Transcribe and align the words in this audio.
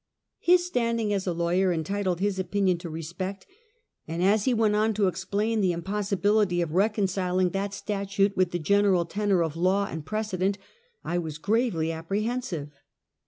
His 0.39 0.65
standing 0.65 1.13
as 1.13 1.27
a 1.27 1.31
lawyer 1.31 1.71
entitled 1.71 2.21
his 2.21 2.39
opinion 2.39 2.79
to 2.79 2.89
re 2.89 3.03
spect, 3.03 3.45
and 4.07 4.23
as 4.23 4.45
he 4.45 4.51
went 4.55 4.75
on 4.75 4.95
to 4.95 5.05
explain 5.07 5.61
the 5.61 5.73
impossibility 5.73 6.59
of 6.59 6.71
reconciling 6.73 7.51
that 7.51 7.71
statute 7.71 8.35
with 8.35 8.49
the 8.49 8.57
general 8.57 9.05
tenor 9.05 9.43
of 9.43 9.55
law 9.55 9.85
and 9.85 10.03
precedent, 10.03 10.57
I 11.03 11.19
was 11.19 11.37
gravely 11.37 11.91
apprehensive. 11.91 12.71